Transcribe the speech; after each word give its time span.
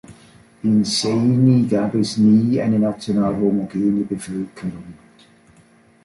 In 0.63 0.83
Sejny 0.83 1.67
gab 1.67 1.93
es 1.93 2.17
nie 2.17 2.59
eine 2.59 2.79
national 2.79 3.35
homogene 3.35 4.03
Bevölkerung. 4.03 4.95